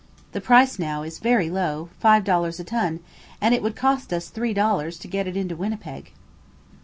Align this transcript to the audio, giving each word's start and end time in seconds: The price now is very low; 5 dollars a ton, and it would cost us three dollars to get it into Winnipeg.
The 0.31 0.41
price 0.41 0.79
now 0.79 1.03
is 1.03 1.19
very 1.19 1.47
low; 1.47 1.89
5 1.99 2.23
dollars 2.23 2.59
a 2.59 2.63
ton, 2.63 3.01
and 3.39 3.53
it 3.53 3.61
would 3.61 3.75
cost 3.75 4.11
us 4.11 4.29
three 4.29 4.51
dollars 4.51 4.97
to 4.97 5.07
get 5.07 5.27
it 5.27 5.37
into 5.37 5.55
Winnipeg. 5.55 6.11